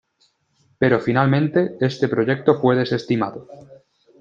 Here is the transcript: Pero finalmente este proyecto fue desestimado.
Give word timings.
Pero 0.79 0.97
finalmente 0.99 1.75
este 1.79 2.07
proyecto 2.07 2.59
fue 2.59 2.75
desestimado. 2.75 3.47